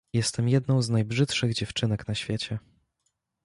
Jestem 0.13 0.49
jedną 0.49 0.81
z 0.81 0.89
najbrzydszych 0.89 1.53
dziewczynek 1.53 2.07
na 2.07 2.15
świecie. 2.15 2.59